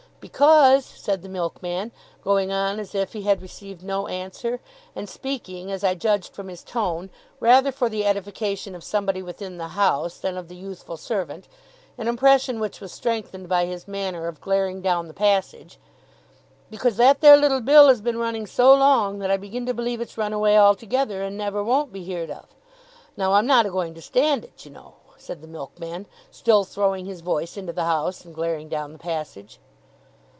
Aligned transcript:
'Because,' 0.23 0.85
said 0.85 1.23
the 1.23 1.29
milkman, 1.29 1.91
going 2.23 2.51
on 2.51 2.79
as 2.79 2.93
if 2.93 3.13
he 3.13 3.23
had 3.23 3.41
received 3.41 3.81
no 3.81 4.05
answer, 4.05 4.59
and 4.95 5.09
speaking, 5.09 5.71
as 5.71 5.83
I 5.83 5.95
judged 5.95 6.35
from 6.35 6.47
his 6.47 6.63
tone, 6.63 7.09
rather 7.39 7.71
for 7.71 7.89
the 7.89 8.05
edification 8.05 8.75
of 8.75 8.83
somebody 8.83 9.23
within 9.23 9.57
the 9.57 9.69
house, 9.69 10.19
than 10.19 10.37
of 10.37 10.47
the 10.47 10.55
youthful 10.55 10.95
servant 10.95 11.47
an 11.97 12.07
impression 12.07 12.59
which 12.59 12.79
was 12.79 12.91
strengthened 12.91 13.49
by 13.49 13.65
his 13.65 13.87
manner 13.87 14.27
of 14.27 14.39
glaring 14.41 14.79
down 14.79 15.07
the 15.07 15.15
passage 15.15 15.79
'because 16.69 16.97
that 16.97 17.21
there 17.21 17.35
little 17.35 17.59
bill 17.61 17.87
has 17.87 17.99
been 17.99 18.19
running 18.19 18.45
so 18.45 18.71
long, 18.75 19.17
that 19.17 19.31
I 19.31 19.37
begin 19.37 19.65
to 19.65 19.73
believe 19.73 20.01
it's 20.01 20.19
run 20.19 20.33
away 20.33 20.55
altogether, 20.55 21.23
and 21.23 21.35
never 21.35 21.63
won't 21.63 21.91
be 21.91 22.03
heerd 22.03 22.29
of. 22.29 22.45
Now, 23.17 23.33
I'm 23.33 23.47
not 23.47 23.65
a 23.65 23.71
going 23.71 23.95
to 23.95 24.01
stand 24.03 24.43
it, 24.43 24.63
you 24.65 24.69
know!' 24.71 24.97
said 25.17 25.41
the 25.41 25.47
milkman, 25.47 26.05
still 26.29 26.63
throwing 26.63 27.07
his 27.07 27.21
voice 27.21 27.57
into 27.57 27.73
the 27.73 27.85
house, 27.85 28.23
and 28.23 28.35
glaring 28.35 28.69
down 28.69 28.93
the 28.93 28.99
passage. 28.99 29.59